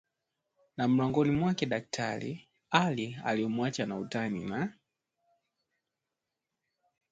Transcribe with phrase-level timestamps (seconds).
[0.77, 4.73] na mlangoni kwake Daktari Ali alimwacha na utani na